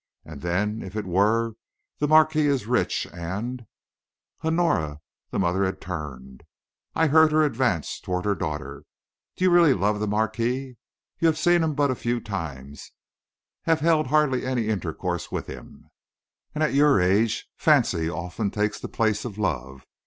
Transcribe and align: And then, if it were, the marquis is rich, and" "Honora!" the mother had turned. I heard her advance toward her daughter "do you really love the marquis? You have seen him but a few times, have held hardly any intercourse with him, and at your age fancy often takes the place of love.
And 0.25 0.41
then, 0.41 0.81
if 0.81 0.95
it 0.95 1.05
were, 1.05 1.53
the 1.99 2.07
marquis 2.07 2.47
is 2.47 2.65
rich, 2.65 3.05
and" 3.13 3.67
"Honora!" 4.43 4.99
the 5.29 5.37
mother 5.37 5.63
had 5.63 5.79
turned. 5.79 6.41
I 6.95 7.05
heard 7.05 7.31
her 7.31 7.43
advance 7.43 7.99
toward 7.99 8.25
her 8.25 8.33
daughter 8.33 8.85
"do 9.35 9.45
you 9.45 9.51
really 9.51 9.75
love 9.75 9.99
the 9.99 10.07
marquis? 10.07 10.75
You 11.19 11.27
have 11.27 11.37
seen 11.37 11.61
him 11.61 11.75
but 11.75 11.91
a 11.91 11.95
few 11.95 12.19
times, 12.19 12.93
have 13.65 13.81
held 13.81 14.07
hardly 14.07 14.43
any 14.43 14.69
intercourse 14.69 15.31
with 15.31 15.45
him, 15.45 15.91
and 16.55 16.63
at 16.63 16.73
your 16.73 16.99
age 16.99 17.45
fancy 17.55 18.09
often 18.09 18.49
takes 18.49 18.79
the 18.79 18.87
place 18.89 19.23
of 19.23 19.37
love. 19.37 19.85